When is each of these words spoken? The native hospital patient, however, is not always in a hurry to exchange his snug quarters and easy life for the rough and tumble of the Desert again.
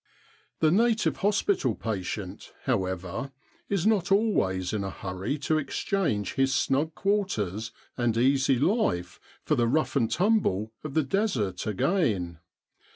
The 0.61 0.71
native 0.71 1.17
hospital 1.17 1.75
patient, 1.75 2.53
however, 2.63 3.31
is 3.69 3.85
not 3.85 4.11
always 4.11 4.73
in 4.73 4.83
a 4.83 4.89
hurry 4.89 5.37
to 5.41 5.59
exchange 5.59 6.33
his 6.33 6.55
snug 6.55 6.95
quarters 6.95 7.71
and 7.97 8.17
easy 8.17 8.57
life 8.57 9.19
for 9.43 9.53
the 9.53 9.67
rough 9.67 9.95
and 9.95 10.09
tumble 10.09 10.71
of 10.83 10.95
the 10.95 11.03
Desert 11.03 11.67
again. 11.67 12.39